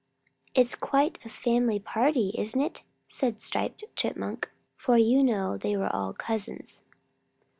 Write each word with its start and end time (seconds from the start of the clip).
"It's 0.55 0.73
quite 0.73 1.23
a 1.23 1.29
family 1.29 1.77
party, 1.77 2.33
isn't 2.35 2.59
it?" 2.59 2.81
said 3.07 3.39
Striped 3.39 3.83
Chipmunk, 3.95 4.49
for 4.75 4.97
you 4.97 5.23
know 5.23 5.59
they 5.59 5.75
are 5.75 5.93
all 5.93 6.11
cousins. 6.13 6.81